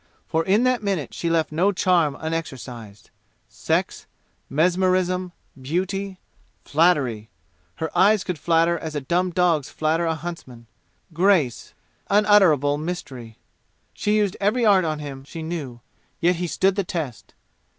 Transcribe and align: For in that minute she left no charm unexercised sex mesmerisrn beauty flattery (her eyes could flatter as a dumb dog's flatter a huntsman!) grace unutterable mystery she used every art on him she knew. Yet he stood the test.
For 0.25 0.43
in 0.43 0.63
that 0.63 0.81
minute 0.81 1.13
she 1.13 1.29
left 1.29 1.51
no 1.51 1.71
charm 1.71 2.17
unexercised 2.19 3.11
sex 3.47 4.07
mesmerisrn 4.51 5.31
beauty 5.61 6.17
flattery 6.65 7.29
(her 7.75 7.95
eyes 7.95 8.23
could 8.23 8.39
flatter 8.39 8.79
as 8.79 8.95
a 8.95 9.01
dumb 9.01 9.29
dog's 9.29 9.69
flatter 9.69 10.07
a 10.07 10.15
huntsman!) 10.15 10.65
grace 11.13 11.75
unutterable 12.09 12.79
mystery 12.79 13.37
she 13.93 14.15
used 14.17 14.35
every 14.41 14.65
art 14.65 14.85
on 14.85 14.97
him 14.97 15.23
she 15.23 15.43
knew. 15.43 15.81
Yet 16.19 16.37
he 16.37 16.47
stood 16.47 16.75
the 16.75 16.83
test. 16.83 17.35